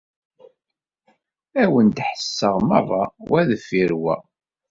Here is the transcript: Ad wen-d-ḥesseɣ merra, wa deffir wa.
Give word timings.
Ad 1.61 1.67
wen-d-ḥesseɣ 1.71 2.55
merra, 2.69 3.03
wa 3.29 3.39
deffir 3.49 3.91
wa. 4.01 4.15